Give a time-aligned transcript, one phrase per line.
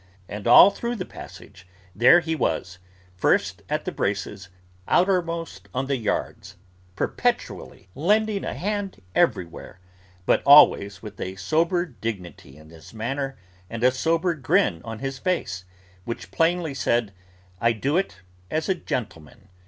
[0.27, 2.79] And all through the passage there he was,
[3.15, 4.49] first at the braces,
[4.87, 6.55] outermost on the yards,
[6.95, 9.79] perpetually lending a hand everywhere,
[10.25, 13.37] but always with a sober dignity in his manner,
[13.69, 15.65] and a sober grin on his face,
[16.03, 17.13] which plainly said,
[17.59, 19.49] 'I do it as a gentleman.